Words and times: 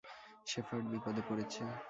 Shepherd 0.47 0.85
বিপদে 0.91 1.21
পড়েছে! 1.27 1.61